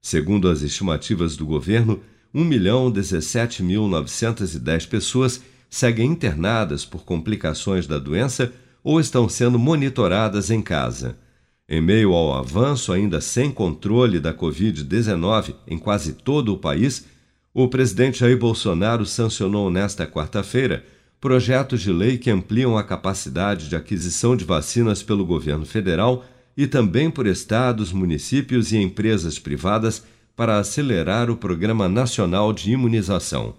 [0.00, 2.00] Segundo as estimativas do governo,
[2.34, 8.52] 1.017.910 pessoas seguem internadas por complicações da doença
[8.82, 11.18] ou estão sendo monitoradas em casa.
[11.68, 17.06] Em meio ao avanço ainda sem controle da Covid-19 em quase todo o país,
[17.54, 20.84] o presidente Jair Bolsonaro sancionou nesta quarta-feira
[21.20, 26.24] projetos de lei que ampliam a capacidade de aquisição de vacinas pelo governo federal
[26.56, 30.02] e também por estados, municípios e empresas privadas
[30.34, 33.54] para acelerar o Programa Nacional de Imunização.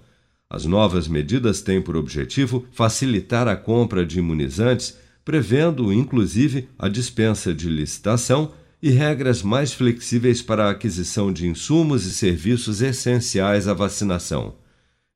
[0.50, 7.54] As novas medidas têm por objetivo facilitar a compra de imunizantes, prevendo, inclusive, a dispensa
[7.54, 13.74] de licitação e regras mais flexíveis para a aquisição de insumos e serviços essenciais à
[13.74, 14.56] vacinação.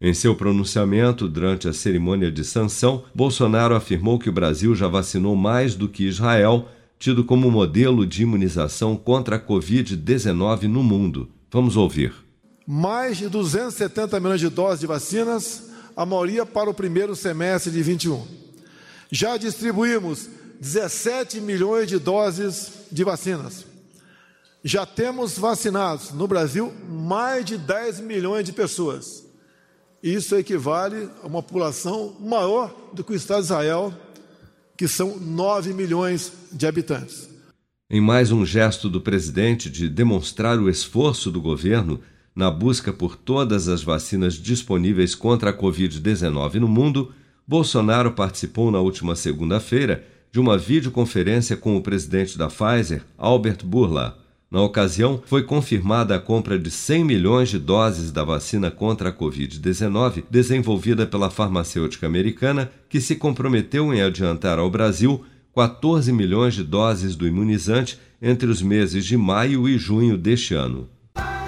[0.02, 5.38] Em seu pronunciamento durante a cerimônia de sanção, Bolsonaro afirmou que o Brasil já vacinou
[5.38, 6.68] mais do que Israel,
[7.00, 11.30] tido como modelo de imunização contra a Covid-19 no mundo.
[11.50, 12.14] Vamos ouvir.
[12.68, 17.82] Mais de 270 milhões de doses de vacinas, a maioria para o primeiro semestre de
[17.82, 18.22] 21.
[19.10, 20.28] Já distribuímos
[20.60, 23.66] 17 milhões de doses de vacinas.
[24.62, 29.24] Já temos vacinados no Brasil mais de 10 milhões de pessoas.
[30.06, 33.92] Isso equivale a uma população maior do que o Estado de Israel,
[34.78, 37.28] que são 9 milhões de habitantes.
[37.90, 42.00] Em mais um gesto do presidente de demonstrar o esforço do governo
[42.36, 47.12] na busca por todas as vacinas disponíveis contra a Covid-19 no mundo,
[47.48, 54.24] Bolsonaro participou na última segunda-feira de uma videoconferência com o presidente da Pfizer, Albert Bourla.
[54.50, 59.14] Na ocasião, foi confirmada a compra de 100 milhões de doses da vacina contra a
[59.14, 66.64] Covid-19 desenvolvida pela farmacêutica americana, que se comprometeu em adiantar ao Brasil 14 milhões de
[66.64, 70.90] doses do imunizante entre os meses de maio e junho deste ano.